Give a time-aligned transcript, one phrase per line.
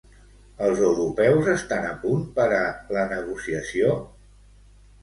[0.67, 2.65] Els europeus estan a punt per a
[2.99, 3.97] la negociació?